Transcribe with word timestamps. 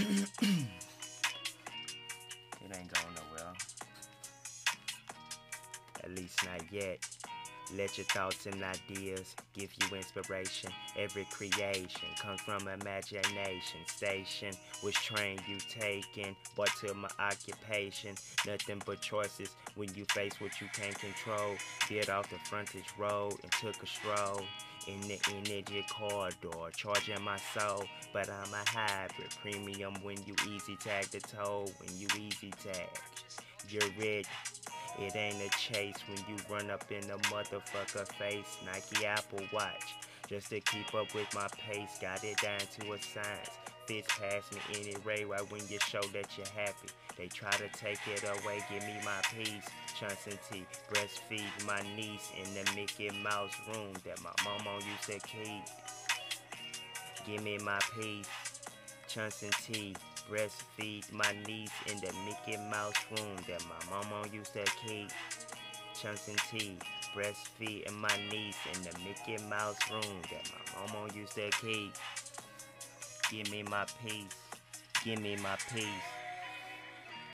it 0.00 0.26
ain't 2.74 2.92
going 2.92 3.14
nowhere. 3.14 3.52
At 6.02 6.10
least 6.16 6.44
not 6.44 6.72
yet. 6.72 6.98
Let 7.76 7.96
your 7.98 8.06
thoughts 8.06 8.46
and 8.46 8.62
ideas 8.62 9.36
give 9.54 9.70
you 9.80 9.96
inspiration. 9.96 10.70
Every 10.98 11.24
creation 11.30 12.08
comes 12.20 12.40
from 12.40 12.66
imagination. 12.66 13.80
Station 13.86 14.54
which 14.82 14.96
train 14.96 15.38
you 15.48 15.58
taking, 15.68 16.34
but 16.56 16.68
to 16.80 16.94
my 16.94 17.08
occupation. 17.18 18.14
Nothing 18.46 18.82
but 18.84 19.00
choices 19.00 19.50
when 19.76 19.92
you 19.94 20.04
face 20.12 20.40
what 20.40 20.60
you 20.60 20.66
can't 20.72 20.98
control. 20.98 21.54
Get 21.88 22.08
off 22.08 22.28
the 22.30 22.38
frontage 22.48 22.92
road 22.98 23.34
and 23.42 23.52
took 23.52 23.82
a 23.82 23.86
stroll 23.86 24.42
in 24.88 25.00
the 25.02 25.18
energy 25.34 25.84
corridor, 25.90 26.70
charging 26.74 27.22
my 27.22 27.36
soul. 27.36 27.84
But 28.12 28.28
I'm 28.30 28.52
a 28.52 28.68
hybrid 28.68 29.30
premium 29.42 29.94
when 30.02 30.16
you 30.26 30.34
easy 30.48 30.76
tag 30.76 31.06
the 31.06 31.20
toe, 31.20 31.66
when 31.78 31.98
you 31.98 32.08
easy 32.18 32.50
tag. 32.50 32.88
You're 33.68 33.90
rich. 33.98 34.26
It 34.98 35.16
ain't 35.16 35.36
a 35.36 35.48
chase 35.56 35.96
when 36.08 36.18
you 36.28 36.36
run 36.48 36.70
up 36.70 36.84
in 36.90 37.04
a 37.10 37.18
motherfucker 37.28 38.06
face. 38.14 38.58
Nike 38.66 39.06
Apple 39.06 39.40
Watch. 39.52 39.94
Just 40.28 40.50
to 40.50 40.60
keep 40.60 40.94
up 40.94 41.12
with 41.14 41.34
my 41.34 41.48
pace, 41.58 41.98
got 42.00 42.22
it 42.22 42.36
down 42.38 42.60
to 42.60 42.92
a 42.92 43.02
science. 43.02 43.50
Fits 43.86 44.06
past 44.18 44.52
me 44.52 44.60
anyway, 44.80 45.24
right 45.24 45.50
when 45.50 45.62
you 45.68 45.78
show 45.88 46.02
that 46.12 46.28
you're 46.36 46.46
happy. 46.54 46.88
They 47.16 47.26
try 47.26 47.50
to 47.50 47.68
take 47.76 47.98
it 48.06 48.22
away, 48.22 48.60
give 48.70 48.84
me 48.84 48.94
my 49.04 49.20
peace. 49.34 49.64
Johnson 49.98 50.38
T, 50.50 50.64
breastfeed 50.92 51.66
my 51.66 51.82
niece 51.96 52.30
in 52.38 52.54
the 52.54 52.70
Mickey 52.76 53.10
Mouse 53.22 53.52
room 53.74 53.92
that 54.04 54.22
my 54.22 54.30
mama 54.44 54.76
used 54.76 55.04
to 55.06 55.18
keep. 55.26 55.64
Give 57.26 57.42
me 57.42 57.58
my 57.58 57.80
peace. 57.98 58.28
Johnson 59.08 59.50
T, 59.64 59.96
breastfeed 60.30 61.10
my 61.12 61.34
niece 61.46 61.72
in 61.86 61.96
the 61.96 62.12
Mickey 62.24 62.56
Mouse 62.70 62.94
room 63.10 63.36
that 63.48 63.62
my 63.64 64.00
mama 64.00 64.28
used 64.32 64.52
to 64.52 64.64
keep. 64.86 65.10
Chunks 66.00 66.28
and 66.28 66.38
tea, 66.50 66.78
breastfeeding 67.14 67.92
my 67.94 68.16
niece 68.30 68.56
in 68.72 68.82
the 68.82 68.96
Mickey 69.00 69.42
Mouse 69.48 69.78
room 69.90 70.22
that 70.30 70.48
my 70.54 70.86
mama 70.86 71.12
used 71.14 71.34
to 71.34 71.50
keep. 71.60 71.92
Give 73.30 73.50
me 73.50 73.64
my 73.64 73.84
peace, 74.06 74.24
give 75.04 75.20
me 75.20 75.36
my 75.36 75.56
peace. 75.74 76.19